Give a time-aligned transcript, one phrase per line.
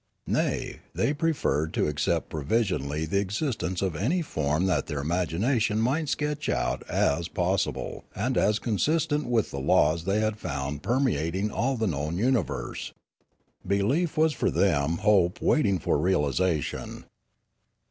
[0.25, 6.09] Nay, they preferred to accept provisionally the existence of any form that their imagination might
[6.09, 11.77] sketch out as possible and as consistent with the laws they had found permeating all
[11.77, 12.93] the known universe.
[13.63, 17.05] Belief was for them hope waiting for realisation.